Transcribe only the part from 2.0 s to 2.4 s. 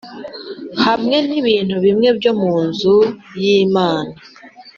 byo